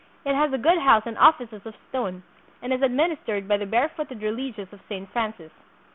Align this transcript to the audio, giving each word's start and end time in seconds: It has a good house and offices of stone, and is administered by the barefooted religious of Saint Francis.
It 0.25 0.33
has 0.33 0.51
a 0.51 0.57
good 0.57 0.79
house 0.79 1.03
and 1.05 1.15
offices 1.19 1.61
of 1.63 1.75
stone, 1.89 2.23
and 2.59 2.73
is 2.73 2.81
administered 2.81 3.47
by 3.47 3.57
the 3.57 3.67
barefooted 3.67 4.23
religious 4.23 4.73
of 4.73 4.79
Saint 4.89 5.09
Francis. 5.11 5.51